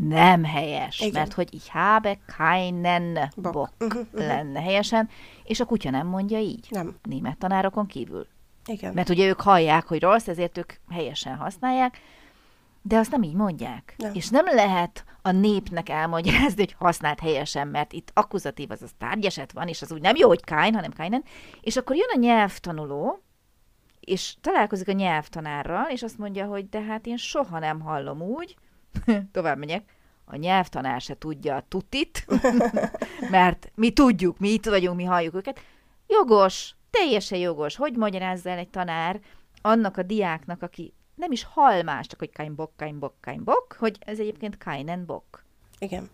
nem 0.08 0.44
helyes, 0.44 1.00
Igen. 1.00 1.12
mert 1.12 1.32
hogy 1.32 1.54
ich 1.54 1.70
habe 1.70 2.18
keinen 2.36 3.30
Bock, 3.36 3.52
Bock. 3.52 3.72
Uh-huh, 3.80 4.00
uh-huh. 4.00 4.26
lenne 4.26 4.60
helyesen, 4.60 5.08
és 5.44 5.60
a 5.60 5.64
kutya 5.64 5.90
nem 5.90 6.06
mondja 6.06 6.38
így. 6.38 6.66
Nem. 6.70 6.96
Német 7.02 7.38
tanárokon 7.38 7.86
kívül. 7.86 8.26
Igen. 8.66 8.94
Mert 8.94 9.08
ugye 9.08 9.26
ők 9.26 9.40
hallják, 9.40 9.86
hogy 9.86 10.00
rossz, 10.00 10.28
ezért 10.28 10.58
ők 10.58 10.72
helyesen 10.90 11.36
használják, 11.36 12.00
de 12.82 12.96
azt 12.96 13.10
nem 13.10 13.22
így 13.22 13.34
mondják. 13.34 13.94
Nem. 13.96 14.14
És 14.14 14.28
nem 14.28 14.44
lehet 14.44 15.04
a 15.22 15.30
népnek 15.30 15.88
elmagyarázni, 15.88 16.62
hogy 16.62 16.74
használt 16.78 17.20
helyesen, 17.20 17.68
mert 17.68 17.92
itt 17.92 18.10
akkuzatív, 18.14 18.70
az 18.70 18.90
tárgyeset 18.98 19.52
van, 19.52 19.68
és 19.68 19.82
az 19.82 19.92
úgy 19.92 20.00
nem 20.00 20.16
jó, 20.16 20.28
hogy 20.28 20.44
kájn, 20.44 20.74
hanem 20.74 20.92
kájnen. 20.92 21.24
És 21.60 21.76
akkor 21.76 21.96
jön 21.96 22.10
a 22.14 22.18
nyelvtanuló, 22.18 23.22
és 24.00 24.34
találkozik 24.40 24.88
a 24.88 24.92
nyelvtanárral, 24.92 25.90
és 25.90 26.02
azt 26.02 26.18
mondja, 26.18 26.46
hogy 26.46 26.68
de 26.68 26.80
hát 26.80 27.06
én 27.06 27.16
soha 27.16 27.58
nem 27.58 27.80
hallom 27.80 28.22
úgy, 28.22 28.56
tovább 29.32 29.58
megyek, 29.58 29.84
a 30.24 30.36
nyelvtanár 30.36 31.00
se 31.00 31.18
tudja 31.18 31.56
a 31.56 31.64
tutit, 31.68 32.26
mert 33.30 33.70
mi 33.74 33.92
tudjuk, 33.92 34.38
mi 34.38 34.48
itt 34.48 34.66
vagyunk, 34.66 34.96
mi 34.96 35.04
halljuk 35.04 35.34
őket. 35.34 35.60
Jogos, 36.06 36.74
teljesen 36.90 37.38
jogos. 37.38 37.76
Hogy 37.76 37.96
magyarázza 37.96 38.50
el 38.50 38.58
egy 38.58 38.68
tanár 38.68 39.20
annak 39.62 39.96
a 39.96 40.02
diáknak, 40.02 40.62
aki 40.62 40.94
nem 41.14 41.32
is 41.32 41.44
hall 41.44 41.82
más, 41.82 42.06
csak 42.06 42.18
hogy 42.18 42.30
kein 42.30 42.54
bok, 42.54 42.76
kein 42.76 42.98
bok, 42.98 43.14
kein 43.20 43.44
bok, 43.44 43.76
hogy 43.78 43.96
ez 44.00 44.18
egyébként 44.18 44.58
keinen 44.58 45.06
bok. 45.06 45.44
Igen. 45.78 46.10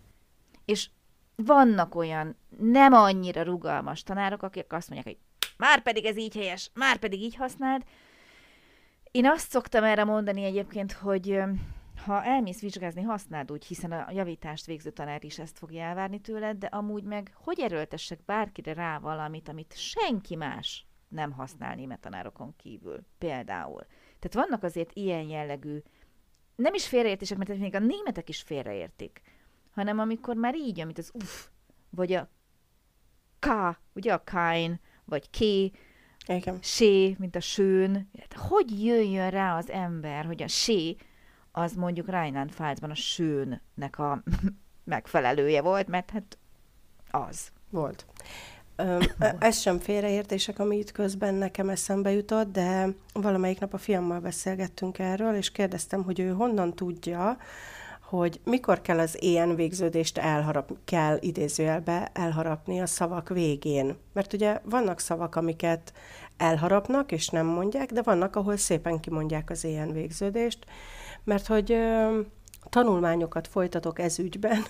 És 0.64 0.90
vannak 1.36 1.94
olyan 1.94 2.36
nem 2.58 2.92
annyira 2.92 3.42
rugalmas 3.42 4.02
tanárok, 4.02 4.42
akik 4.42 4.72
azt 4.72 4.90
mondják, 4.90 5.16
hogy 5.16 5.24
már 5.56 5.82
pedig 5.82 6.04
ez 6.04 6.16
így 6.16 6.34
helyes, 6.34 6.70
már 6.74 6.96
pedig 6.96 7.22
így 7.22 7.36
használd. 7.36 7.82
Én 9.10 9.26
azt 9.26 9.50
szoktam 9.50 9.84
erre 9.84 10.04
mondani 10.04 10.44
egyébként, 10.44 10.92
hogy 10.92 11.42
ha 12.04 12.24
elmész 12.24 12.60
vizsgázni, 12.60 13.02
használd 13.02 13.52
úgy, 13.52 13.64
hiszen 13.64 13.92
a 13.92 14.10
javítást 14.10 14.66
végző 14.66 14.90
tanár 14.90 15.24
is 15.24 15.38
ezt 15.38 15.58
fogja 15.58 15.82
elvárni 15.82 16.20
tőled, 16.20 16.56
de 16.56 16.66
amúgy 16.66 17.02
meg 17.02 17.32
hogy 17.34 17.60
erőltessek 17.60 18.24
bárkire 18.24 18.72
rá 18.72 18.98
valamit, 18.98 19.48
amit 19.48 19.76
senki 19.76 20.36
más 20.36 20.86
nem 21.08 21.32
használ 21.32 21.74
német 21.74 22.00
tanárokon 22.00 22.56
kívül, 22.56 23.06
például. 23.18 23.86
Tehát 24.18 24.48
vannak 24.48 24.62
azért 24.62 24.92
ilyen 24.92 25.22
jellegű, 25.22 25.82
nem 26.56 26.74
is 26.74 26.86
félreértések, 26.86 27.38
mert 27.38 27.58
még 27.58 27.74
a 27.74 27.78
németek 27.78 28.28
is 28.28 28.42
félreértik, 28.42 29.22
hanem 29.70 29.98
amikor 29.98 30.36
már 30.36 30.54
így, 30.54 30.80
amit 30.80 30.98
az 30.98 31.10
uff, 31.14 31.46
vagy 31.90 32.12
a 32.12 32.28
k, 33.38 33.48
ugye 33.94 34.12
a 34.12 34.24
kein, 34.24 34.80
vagy 35.04 35.30
ké, 35.30 35.70
Igen. 36.26 36.58
sé, 36.62 37.16
mint 37.18 37.36
a 37.36 37.40
sőn. 37.40 38.10
Hát 38.18 38.32
hogy 38.32 38.84
jöjjön 38.84 39.30
rá 39.30 39.56
az 39.56 39.70
ember, 39.70 40.24
hogy 40.24 40.42
a 40.42 40.48
sé 40.48 40.96
az 41.52 41.74
mondjuk 41.74 42.08
Rheinland-Pfalzban 42.08 42.90
a 42.90 42.94
sőnnek 42.94 43.98
a 43.98 44.22
megfelelője 44.84 45.62
volt, 45.62 45.88
mert 45.88 46.10
hát 46.10 46.38
az. 47.10 47.52
Volt. 47.70 48.06
Öm, 48.80 49.00
ez 49.38 49.58
sem 49.58 49.78
félreértések, 49.78 50.58
ami 50.58 50.76
itt 50.76 50.92
közben 50.92 51.34
nekem 51.34 51.68
eszembe 51.68 52.12
jutott, 52.12 52.52
de 52.52 52.88
valamelyik 53.12 53.60
nap 53.60 53.74
a 53.74 53.78
fiammal 53.78 54.20
beszélgettünk 54.20 54.98
erről, 54.98 55.34
és 55.34 55.52
kérdeztem, 55.52 56.02
hogy 56.02 56.20
ő 56.20 56.28
honnan 56.30 56.74
tudja, 56.74 57.36
hogy 58.08 58.40
mikor 58.44 58.80
kell 58.80 58.98
az 58.98 59.22
ilyen 59.22 59.54
végződést 59.54 60.18
elharap, 60.18 60.72
kell 60.84 61.16
idézőjelbe 61.20 62.10
elharapni 62.12 62.80
a 62.80 62.86
szavak 62.86 63.28
végén. 63.28 63.96
Mert 64.12 64.32
ugye 64.32 64.60
vannak 64.64 65.00
szavak, 65.00 65.36
amiket 65.36 65.92
elharapnak, 66.36 67.12
és 67.12 67.28
nem 67.28 67.46
mondják, 67.46 67.92
de 67.92 68.02
vannak, 68.02 68.36
ahol 68.36 68.56
szépen 68.56 69.00
kimondják 69.00 69.50
az 69.50 69.64
ilyen 69.64 69.92
végződést, 69.92 70.66
mert 71.24 71.46
hogy 71.46 71.76
tanulmányokat 72.68 73.48
folytatok 73.48 73.98
ez 73.98 74.18
ügyben. 74.18 74.62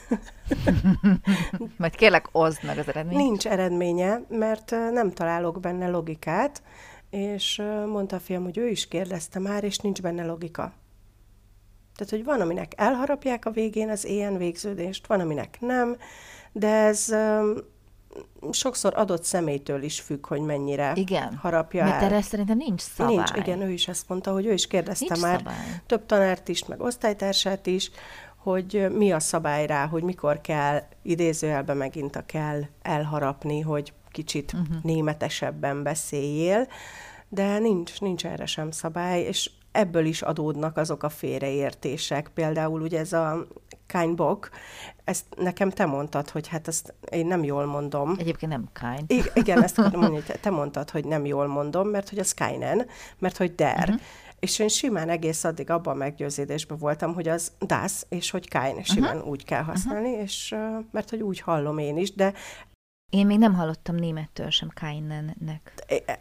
Majd 1.79 1.95
kérlek, 1.95 2.29
oszd 2.33 2.65
meg 2.65 2.79
az 2.79 2.89
eredményt. 2.89 3.21
Nincs 3.21 3.47
eredménye, 3.47 4.21
mert 4.29 4.71
nem 4.71 5.11
találok 5.11 5.61
benne 5.61 5.89
logikát, 5.89 6.63
és 7.11 7.63
mondta 7.87 8.17
a 8.17 8.21
fiam, 8.21 8.43
hogy 8.43 8.59
ő 8.59 8.69
is 8.69 8.89
kérdezte 8.89 9.39
már, 9.39 9.65
és 9.65 9.79
nincs 9.79 10.03
benne 10.03 10.25
logika. 10.25 10.73
Tehát, 11.97 12.13
hogy 12.13 12.25
van, 12.25 12.41
aminek 12.41 12.73
elharapják 12.77 13.45
a 13.45 13.51
végén 13.51 13.89
az 13.89 14.05
ilyen 14.05 14.37
végződést, 14.37 15.07
van, 15.07 15.21
aminek 15.21 15.57
nem, 15.61 15.97
de 16.53 16.69
ez 16.69 17.15
sokszor 18.51 18.93
adott 18.97 19.25
személytől 19.25 19.83
is 19.83 20.01
függ, 20.01 20.27
hogy 20.27 20.41
mennyire 20.41 20.93
igen. 20.95 21.35
harapja 21.35 21.85
Mert 21.85 22.03
el. 22.03 22.05
erre 22.05 22.23
szerintem 22.23 22.57
nincs 22.57 22.81
szabály. 22.81 23.15
Nincs, 23.15 23.31
igen, 23.35 23.61
ő 23.61 23.71
is 23.71 23.89
ezt 23.89 24.09
mondta, 24.09 24.33
hogy 24.33 24.47
ő 24.47 24.53
is 24.53 24.67
kérdezte 24.67 25.07
nincs 25.09 25.21
már 25.21 25.39
szabály. 25.39 25.81
több 25.87 26.07
tanárt 26.07 26.49
is, 26.49 26.65
meg 26.65 26.81
osztálytársát 26.81 27.67
is, 27.67 27.91
hogy 28.37 28.87
mi 28.93 29.13
a 29.13 29.21
szabály 29.21 29.67
rá, 29.67 29.87
hogy 29.87 30.03
mikor 30.03 30.41
kell 30.41 30.83
idézőjelbe 31.03 31.75
megint 31.75 32.17
a 32.17 32.27
kell 32.27 32.61
elharapni, 32.83 33.61
hogy 33.61 33.93
kicsit 34.11 34.53
uh-huh. 34.53 34.83
németesebben 34.83 35.83
beszéljél, 35.83 36.67
de 37.29 37.59
nincs, 37.59 38.01
nincs 38.01 38.27
erre 38.27 38.47
sem 38.47 38.71
szabály, 38.71 39.21
és 39.21 39.51
ebből 39.73 40.05
is 40.05 40.23
adódnak 40.23 40.77
azok 40.77 41.03
a 41.03 41.09
félreértések. 41.09 42.31
Például 42.35 42.81
ugye 42.81 42.99
ez 42.99 43.13
a 43.13 43.47
kánybok, 43.89 44.49
ezt 45.05 45.25
nekem 45.37 45.71
te 45.71 45.87
mondtad, 45.87 46.31
hogy 46.31 46.49
hát 46.49 46.69
ezt 46.69 46.95
én 47.11 47.27
nem 47.27 47.45
jól 47.45 47.67
mondom. 47.67 48.17
Egyébként 48.19 48.53
nem 48.53 48.69
kány. 48.73 49.05
I- 49.07 49.31
igen, 49.35 49.63
ezt 49.63 49.77
mondani, 49.91 50.15
hogy 50.15 50.41
te 50.41 50.51
mondtad, 50.51 50.91
hogy 50.91 51.05
nem 51.05 51.27
jól 51.27 51.47
mondom, 51.47 51.89
mert 51.89 52.09
hogy 52.09 52.19
az 52.19 52.35
kájnen, 52.35 52.87
mert 53.19 53.37
hogy 53.37 53.55
der. 53.55 53.89
Uh-huh. 53.89 54.01
És 54.41 54.59
én 54.59 54.69
simán 54.69 55.09
egész 55.09 55.45
addig 55.45 55.71
abban 55.71 55.95
a 55.95 55.97
meggyőződésben 55.97 56.79
voltam, 56.79 57.15
hogy 57.15 57.29
az 57.29 57.53
das, 57.59 57.93
és 58.09 58.31
hogy 58.31 58.49
kájn, 58.49 58.83
simán 58.83 59.17
uh-huh. 59.17 59.31
úgy 59.31 59.45
kell 59.45 59.63
használni, 59.63 60.09
uh-huh. 60.09 60.23
és 60.23 60.55
mert 60.91 61.11
hogy 61.11 61.21
úgy 61.21 61.41
hallom 61.41 61.79
én 61.79 61.97
is, 61.97 62.15
de 62.15 62.33
én 63.11 63.27
még 63.27 63.39
nem 63.39 63.55
hallottam 63.55 63.95
némettől 63.95 64.51
sem 64.51 64.71
Kainennek. 64.75 65.73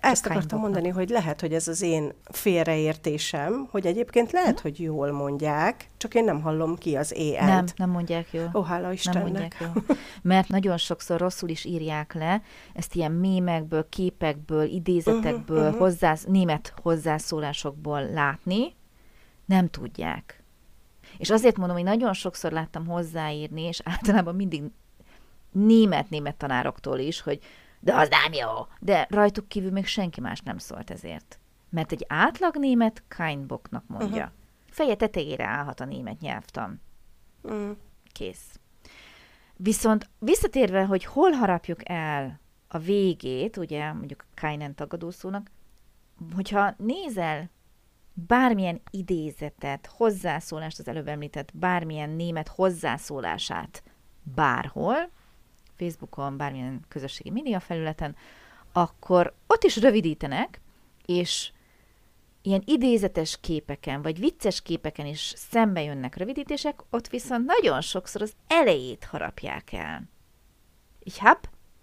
Ezt 0.02 0.26
akartam 0.26 0.60
mondani, 0.60 0.90
hogy 0.90 1.10
lehet, 1.10 1.42
hogy 1.42 1.54
ez 1.54 1.68
az 1.68 1.82
én 1.82 2.14
félreértésem, 2.24 3.68
hogy 3.72 3.86
egyébként 3.86 4.32
lehet, 4.32 4.60
hm? 4.60 4.62
hogy 4.62 4.80
jól 4.80 5.12
mondják, 5.12 5.90
csak 5.98 6.14
én 6.14 6.24
nem 6.24 6.42
hallom 6.42 6.76
ki 6.76 6.96
az 6.96 7.14
e 7.16 7.46
Nem, 7.46 7.66
nem 7.76 7.90
mondják 7.90 8.28
jól. 8.32 8.52
Ó, 8.54 8.62
hála 8.62 8.92
Istennek. 8.92 9.24
Nem 9.24 9.32
mondják 9.32 9.56
jól. 9.60 9.98
Mert 10.22 10.48
nagyon 10.48 10.78
sokszor 10.78 11.20
rosszul 11.20 11.50
is 11.50 11.66
írják 11.66 12.14
le, 12.14 12.42
ezt 12.74 12.96
ilyen 12.96 13.12
mémekből, 13.12 13.90
képekből, 13.90 14.66
idézetekből, 14.66 15.58
uh-huh, 15.58 15.74
uh-huh. 15.74 15.80
Hozzász, 15.80 16.24
német 16.24 16.74
hozzászólásokból 16.82 18.10
látni, 18.10 18.76
Nem 19.46 19.70
tudják. 19.70 20.44
És 21.18 21.30
azért 21.30 21.58
mondom, 21.58 21.76
hogy 21.76 21.86
nagyon 21.86 22.14
sokszor 22.14 22.52
láttam 22.52 22.86
hozzáírni, 22.86 23.62
és 23.62 23.82
általában 23.84 24.36
mindig 24.36 24.64
német-német 25.66 26.36
tanároktól 26.36 27.00
is, 27.00 27.22
hogy 27.22 27.40
de 27.80 27.96
az 27.96 28.10
nem 28.10 28.34
jó. 28.34 28.68
De 28.80 29.08
rajtuk 29.10 29.48
kívül 29.48 29.72
még 29.72 29.86
senki 29.86 30.22
más 30.22 30.40
nem 30.42 30.58
szólt 30.58 30.92
ezért. 30.92 31.40
Mert 31.70 31.92
egy 31.92 32.06
átlag 32.08 32.56
német 32.56 33.04
Kainboknak 33.08 33.84
mondja. 33.88 34.24
Uh-huh. 34.24 34.32
Feje 34.70 34.96
tetejére 34.96 35.46
állhat 35.46 35.80
a 35.80 35.86
német 35.86 36.20
nyelvtan. 36.20 36.82
Uh-huh. 37.42 37.78
Kész. 38.12 38.60
Viszont 39.56 40.10
visszatérve, 40.20 40.86
hogy 40.86 41.06
hol 41.06 41.32
harapjuk 41.32 41.90
el 41.90 42.40
a 42.68 42.78
végét, 42.78 43.58
ugye 43.58 43.94
mondjuk 43.94 44.26
Kainen 44.36 44.76
tagadószónak, 44.76 45.52
hogyha 46.36 46.74
nézel 46.78 47.50
bármilyen 48.14 48.82
idézetet, 48.90 49.86
hozzászólást, 49.86 50.80
az 50.80 50.88
előbb 50.88 51.08
említett 51.08 51.52
bármilyen 51.54 52.10
német 52.10 52.48
hozzászólását 52.48 53.84
bárhol, 54.24 55.10
Facebookon, 55.78 56.38
bármilyen 56.38 56.86
közösségi 56.88 57.30
média 57.30 57.60
felületen, 57.60 58.16
akkor 58.72 59.34
ott 59.48 59.64
is 59.64 59.78
rövidítenek, 59.78 60.62
és 61.06 61.52
ilyen 62.42 62.64
idézetes 62.66 63.38
képeken, 63.42 64.02
vagy 64.02 64.20
vicces 64.20 64.62
képeken 64.62 65.06
is 65.06 65.34
szembe 65.36 65.84
jönnek 65.84 66.16
rövidítések, 66.16 66.80
ott 66.90 67.08
viszont 67.08 67.46
nagyon 67.46 67.82
sokszor 67.82 68.22
az 68.22 68.34
elejét 68.48 69.04
harapják 69.04 69.74
el. 69.74 70.04
Ich 71.00 71.20
hab 71.20 71.38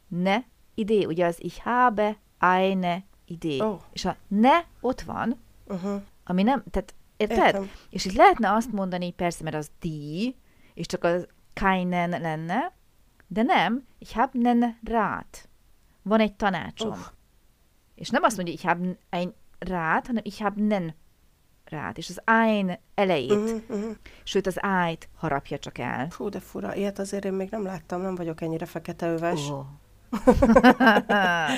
ne 0.08 0.36
idé, 0.74 1.04
ugye 1.04 1.26
az 1.26 1.44
ich 1.44 1.62
habe 1.62 2.18
eine 2.38 3.04
idé. 3.24 3.60
Oh. 3.60 3.80
És 3.92 4.04
a 4.04 4.16
ne 4.28 4.64
ott 4.80 5.00
van, 5.00 5.40
uh-huh. 5.66 6.02
ami 6.24 6.42
nem, 6.42 6.64
tehát 6.70 6.94
érted? 7.16 7.38
Értem. 7.38 7.70
És 7.90 8.04
itt 8.04 8.12
lehetne 8.12 8.52
azt 8.52 8.72
mondani, 8.72 9.12
persze, 9.12 9.42
mert 9.42 9.56
az 9.56 9.70
die, 9.80 10.30
és 10.74 10.86
csak 10.86 11.04
az 11.04 11.26
keinen 11.52 12.20
lenne, 12.20 12.72
de 13.34 13.42
nem, 13.42 13.86
ich 13.98 14.14
hab 14.14 14.30
nen 14.32 14.78
Rat. 14.84 15.48
Van 16.02 16.20
egy 16.20 16.34
tanácsom. 16.34 16.90
Uh. 16.90 16.98
És 17.94 18.08
nem 18.08 18.22
azt 18.22 18.36
mondja, 18.36 18.54
ich 18.54 18.64
hab 18.64 18.96
ein 19.10 19.34
Rat, 19.58 20.06
hanem 20.06 20.22
ich 20.24 20.42
hab 20.42 20.56
nen 20.56 20.94
Rat. 21.64 21.98
És 21.98 22.08
az 22.08 22.20
ein 22.24 22.78
elejét, 22.94 23.30
uh-huh, 23.30 23.62
uh-huh. 23.68 23.96
sőt 24.24 24.46
az 24.46 24.64
ájt 24.64 25.08
harapja 25.16 25.58
csak 25.58 25.78
el. 25.78 26.10
Fú, 26.10 26.28
de 26.28 26.40
fura. 26.40 26.74
Ilyet 26.74 26.98
azért 26.98 27.24
én 27.24 27.32
még 27.32 27.50
nem 27.50 27.62
láttam, 27.62 28.00
nem 28.00 28.14
vagyok 28.14 28.40
ennyire 28.40 28.66
feketeöves. 28.66 29.50
Oh. 29.50 29.66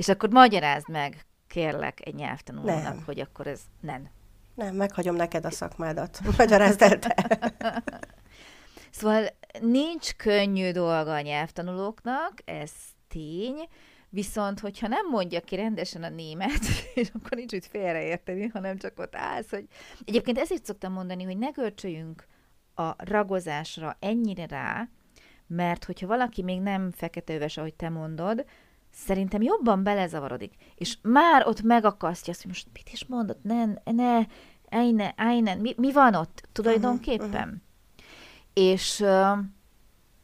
és 0.00 0.08
akkor 0.08 0.28
magyarázd 0.28 0.88
meg, 0.88 1.26
kérlek, 1.46 2.06
egy 2.06 2.14
nyelvtanulónak, 2.14 2.82
nem. 2.82 3.02
hogy 3.06 3.20
akkor 3.20 3.46
ez 3.46 3.60
nem. 3.80 4.08
Nem, 4.54 4.74
meghagyom 4.74 5.14
neked 5.14 5.44
a 5.44 5.50
szakmádat. 5.50 6.20
Magyarázd 6.38 6.82
el 6.82 6.98
te. 6.98 7.14
Szóval 8.90 9.26
nincs 9.60 10.14
könnyű 10.14 10.70
dolga 10.70 11.12
a 11.12 11.20
nyelvtanulóknak, 11.20 12.32
ez 12.44 12.72
tény, 13.08 13.68
viszont 14.08 14.60
hogyha 14.60 14.88
nem 14.88 15.08
mondja 15.10 15.40
ki 15.40 15.56
rendesen 15.56 16.02
a 16.02 16.08
német, 16.08 16.60
és 16.94 17.08
akkor 17.14 17.38
nincs 17.38 17.52
úgy 17.52 17.66
félreérteni, 17.66 18.46
hanem 18.46 18.78
csak 18.78 18.98
ott 18.98 19.16
állsz, 19.16 19.50
hogy... 19.50 19.66
Egyébként 20.04 20.38
ezért 20.38 20.64
szoktam 20.64 20.92
mondani, 20.92 21.22
hogy 21.22 21.38
ne 21.38 21.48
görcsöljünk 21.48 22.26
a 22.74 22.94
ragozásra 22.96 23.96
ennyire 24.00 24.46
rá, 24.46 24.88
mert 25.46 25.84
hogyha 25.84 26.06
valaki 26.06 26.42
még 26.42 26.60
nem 26.60 26.90
feketeöves, 26.90 27.56
ahogy 27.56 27.74
te 27.74 27.88
mondod, 27.88 28.44
szerintem 28.92 29.42
jobban 29.42 29.82
belezavarodik, 29.82 30.54
és 30.74 30.96
már 31.02 31.46
ott 31.46 31.62
megakasztja 31.62 32.32
azt, 32.32 32.42
hogy 32.42 32.50
most 32.50 32.66
mit 32.72 32.88
is 32.92 33.06
mondott, 33.06 33.42
ne, 33.42 33.64
ne, 33.84 34.26
eine, 34.68 35.14
eine, 35.16 35.54
mi, 35.54 35.74
mi 35.76 35.92
van 35.92 36.14
ott 36.14 36.48
tulajdonképpen? 36.52 37.26
Uh-huh, 37.26 37.42
uh-huh. 37.42 37.60
És 38.60 39.04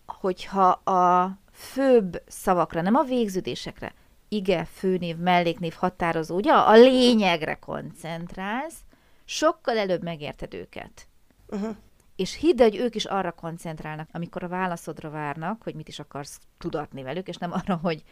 hogyha 0.07 0.69
a 0.69 1.39
főbb 1.53 2.23
szavakra, 2.27 2.81
nem 2.83 2.95
a 2.95 3.03
végződésekre, 3.03 3.95
ige, 4.29 4.65
főnév, 4.65 5.17
melléknév 5.17 5.75
határozó, 5.75 6.37
ugye 6.37 6.53
a 6.53 6.73
lényegre 6.73 7.55
koncentrálsz, 7.55 8.81
sokkal 9.25 9.79
előbb 9.79 10.03
megérted 10.03 10.55
őket. 10.55 11.09
Uh-huh. 11.47 11.77
És 12.17 12.35
hidd, 12.35 12.63
hogy 12.63 12.77
ők 12.77 12.95
is 12.95 13.05
arra 13.05 13.33
koncentrálnak, 13.33 14.09
amikor 14.13 14.43
a 14.43 14.49
válaszodra 14.49 15.11
várnak, 15.11 15.63
hogy 15.63 15.75
mit 15.75 15.89
is 15.89 15.99
akarsz 15.99 16.41
tudatni 16.59 17.03
velük, 17.03 17.29
és 17.29 17.37
nem 17.37 17.53
arra, 17.53 17.77
hogy 17.83 18.03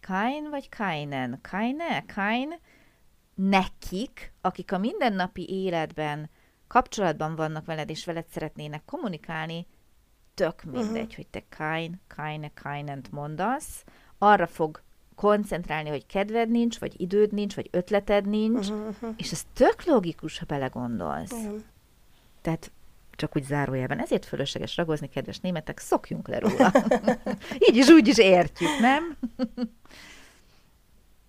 kain 0.00 0.50
vagy 0.50 0.68
kainen, 0.68 1.38
kaine, 1.50 2.04
kain, 2.14 2.54
nekik, 3.34 4.32
akik 4.40 4.72
a 4.72 4.78
mindennapi 4.78 5.48
életben 5.48 6.30
kapcsolatban 6.66 7.36
vannak 7.36 7.64
veled, 7.64 7.90
és 7.90 8.04
veled 8.04 8.26
szeretnének 8.28 8.82
kommunikálni, 8.84 9.66
tök 10.34 10.62
mindegy, 10.62 11.02
uh-huh. 11.02 11.14
hogy 11.14 11.26
te 11.26 11.42
kain, 11.56 12.00
kaine, 12.16 12.50
kainent 12.62 13.12
mondasz, 13.12 13.84
arra 14.18 14.46
fog 14.46 14.82
koncentrálni, 15.14 15.88
hogy 15.88 16.06
kedved 16.06 16.50
nincs, 16.50 16.78
vagy 16.78 17.00
időd 17.00 17.32
nincs, 17.32 17.54
vagy 17.54 17.68
ötleted 17.70 18.28
nincs, 18.28 18.68
uh-huh. 18.68 19.14
és 19.16 19.32
ez 19.32 19.46
tök 19.52 19.84
logikus, 19.84 20.38
ha 20.38 20.44
belegondolsz. 20.46 21.32
Uh-huh. 21.32 21.60
Tehát 22.40 22.70
csak 23.16 23.36
úgy 23.36 23.44
zárójelben. 23.44 24.00
Ezért 24.00 24.24
fölösleges 24.24 24.76
ragozni, 24.76 25.08
kedves 25.08 25.40
németek, 25.40 25.78
szokjunk 25.78 26.28
le 26.28 26.38
róla. 26.38 26.72
Így 27.68 27.76
is 27.76 27.88
úgy 27.88 28.08
is 28.08 28.18
értjük, 28.18 28.78
nem? 28.80 29.16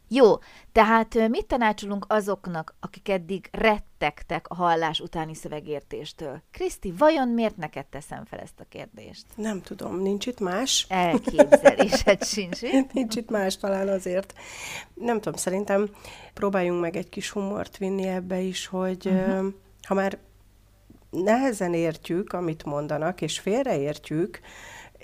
Jó, 0.08 0.36
tehát 0.72 1.28
mit 1.30 1.46
tanácsolunk 1.46 2.06
azoknak, 2.08 2.76
akik 2.80 3.10
eddig 3.10 3.50
rettegtek 3.52 4.46
a 4.48 4.56
hallás 4.56 5.00
utáni 5.00 5.36
szövegértéstől? 5.36 6.42
Kriszti, 6.52 6.94
vajon 6.98 7.28
miért 7.28 7.58
neked 7.58 7.86
teszem 7.86 8.26
fel 8.26 8.40
ezt 8.40 8.60
a 8.60 8.66
kérdést? 8.70 9.26
Nem 9.36 9.62
tudom, 9.62 10.02
nincs 10.02 10.26
itt 10.26 10.40
más? 10.40 10.86
Elképzelésed 10.90 12.24
sincs 12.34 12.62
itt? 12.62 12.94
nincs 12.94 13.16
itt 13.16 13.30
más 13.30 13.58
talán 13.58 13.88
azért. 13.88 14.34
Nem 14.94 15.16
tudom, 15.16 15.40
szerintem 15.40 15.90
próbáljunk 16.34 16.82
meg 16.82 16.96
egy 16.96 17.10
kis 17.10 17.30
humort 17.30 17.78
vinni 17.78 18.08
ebbe 18.08 18.40
is, 18.40 18.68
hogy 18.68 19.06
uh-huh. 19.06 19.54
ha 19.88 19.94
már 19.94 20.18
nehezen 21.10 21.74
értjük, 21.74 22.34
amit 22.34 22.64
mondanak, 22.64 23.22
és 23.22 23.40
félreértjük, 23.40 24.40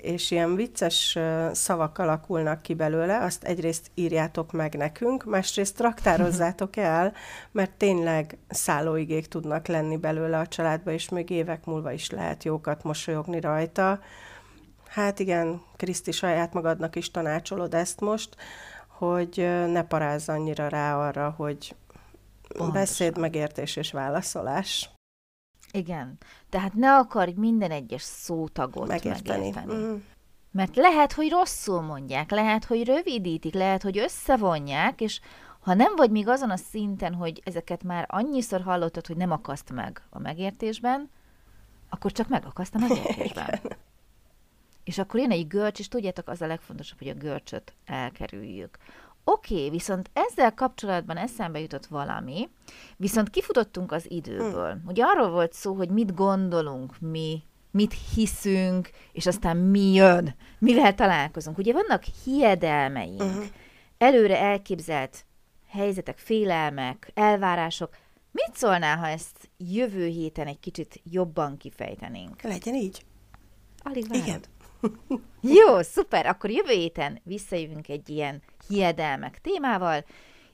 és 0.04 0.30
ilyen 0.30 0.54
vicces 0.54 1.18
szavak 1.52 1.98
alakulnak 1.98 2.62
ki 2.62 2.74
belőle, 2.74 3.18
azt 3.18 3.44
egyrészt 3.44 3.90
írjátok 3.94 4.52
meg 4.52 4.74
nekünk, 4.74 5.24
másrészt 5.24 5.76
traktározzátok 5.76 6.76
el, 6.76 7.12
mert 7.50 7.70
tényleg 7.70 8.38
szállóigék 8.48 9.26
tudnak 9.26 9.66
lenni 9.66 9.96
belőle 9.96 10.38
a 10.38 10.46
családba, 10.46 10.92
és 10.92 11.08
még 11.08 11.30
évek 11.30 11.64
múlva 11.64 11.92
is 11.92 12.10
lehet 12.10 12.44
jókat 12.44 12.82
mosolyogni 12.82 13.40
rajta. 13.40 14.00
Hát 14.86 15.18
igen, 15.18 15.62
Kriszti, 15.76 16.12
saját 16.12 16.52
magadnak 16.52 16.96
is 16.96 17.10
tanácsolod 17.10 17.74
ezt 17.74 18.00
most, 18.00 18.36
hogy 18.88 19.36
ne 19.66 19.82
parázz 19.82 20.28
annyira 20.28 20.68
rá 20.68 20.96
arra, 20.96 21.34
hogy 21.36 21.74
Pontosan. 22.48 22.72
beszéd, 22.72 23.18
megértés 23.18 23.76
és 23.76 23.92
válaszolás. 23.92 24.93
Igen. 25.74 26.18
Tehát 26.48 26.74
ne 26.74 26.96
akarj 26.96 27.32
minden 27.36 27.70
egyes 27.70 28.02
szótagot 28.02 28.88
megérteni. 28.88 29.38
megérteni. 29.38 29.74
Mm. 29.74 29.96
Mert 30.50 30.76
lehet, 30.76 31.12
hogy 31.12 31.30
rosszul 31.30 31.80
mondják, 31.80 32.30
lehet, 32.30 32.64
hogy 32.64 32.84
rövidítik, 32.84 33.54
lehet, 33.54 33.82
hogy 33.82 33.98
összevonják, 33.98 35.00
és 35.00 35.20
ha 35.60 35.74
nem 35.74 35.96
vagy 35.96 36.10
még 36.10 36.28
azon 36.28 36.50
a 36.50 36.56
szinten, 36.56 37.14
hogy 37.14 37.42
ezeket 37.44 37.82
már 37.82 38.06
annyiszor 38.08 38.62
hallottad, 38.62 39.06
hogy 39.06 39.16
nem 39.16 39.30
akaszt 39.30 39.72
meg 39.72 40.02
a 40.10 40.18
megértésben, 40.18 41.10
akkor 41.88 42.12
csak 42.12 42.28
megakaszt 42.28 42.74
a 42.74 42.78
megértésben. 42.78 43.60
és 44.84 44.98
akkor 44.98 45.20
jön 45.20 45.30
egy 45.30 45.46
görcs, 45.46 45.78
és 45.78 45.88
tudjátok, 45.88 46.28
az 46.28 46.42
a 46.42 46.46
legfontosabb, 46.46 46.98
hogy 46.98 47.08
a 47.08 47.14
görcsöt 47.14 47.74
elkerüljük. 47.84 48.78
Oké, 49.24 49.54
okay, 49.54 49.70
viszont 49.70 50.10
ezzel 50.12 50.54
kapcsolatban 50.54 51.16
eszembe 51.16 51.60
jutott 51.60 51.86
valami, 51.86 52.48
viszont 52.96 53.30
kifutottunk 53.30 53.92
az 53.92 54.10
időből. 54.10 54.72
Hmm. 54.72 54.82
Ugye 54.86 55.04
arról 55.04 55.30
volt 55.30 55.52
szó, 55.52 55.74
hogy 55.74 55.88
mit 55.88 56.14
gondolunk 56.14 57.00
mi, 57.00 57.42
mit 57.70 57.94
hiszünk, 58.14 58.90
és 59.12 59.26
aztán 59.26 59.56
mi 59.56 59.92
jön, 59.92 60.34
mivel 60.58 60.94
találkozunk. 60.94 61.58
Ugye 61.58 61.72
vannak 61.72 62.02
hiedelmeink, 62.24 63.22
uh-huh. 63.22 63.44
előre 63.98 64.38
elképzelt 64.38 65.24
helyzetek, 65.68 66.18
félelmek, 66.18 67.10
elvárások. 67.14 67.96
Mit 68.30 68.50
szólnál, 68.52 68.96
ha 68.96 69.08
ezt 69.08 69.50
jövő 69.56 70.06
héten 70.06 70.46
egy 70.46 70.58
kicsit 70.58 71.00
jobban 71.10 71.56
kifejtenénk? 71.56 72.42
Legyen 72.42 72.74
így. 72.74 73.04
Alig 73.82 74.08
várod. 74.08 74.26
Igen. 74.26 74.40
Jó, 75.58 75.82
szuper, 75.82 76.26
akkor 76.26 76.50
jövő 76.50 76.72
héten 76.72 77.20
visszajövünk 77.24 77.88
egy 77.88 78.08
ilyen 78.08 78.42
hiedelmek 78.68 79.40
témával, 79.40 80.04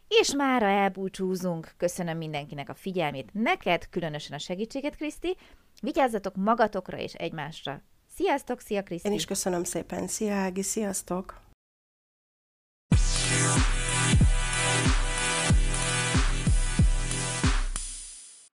és 0.09 0.35
mára 0.35 0.67
elbúcsúzunk. 0.67 1.75
Köszönöm 1.77 2.17
mindenkinek 2.17 2.69
a 2.69 2.75
figyelmét, 2.75 3.29
neked 3.33 3.89
különösen 3.89 4.37
a 4.37 4.39
segítséget, 4.39 4.97
Kriszti. 4.97 5.37
Vigyázzatok 5.83 6.37
magatokra 6.37 6.99
és 6.99 7.15
egymásra. 7.15 7.83
Sziasztok, 8.15 8.61
szia 8.61 8.83
Kriszti! 8.83 9.09
Én 9.09 9.15
is 9.15 9.25
köszönöm 9.25 9.65
szépen, 9.65 10.07
szia 10.07 10.35
Ági, 10.35 10.63
sziasztok! 10.63 11.41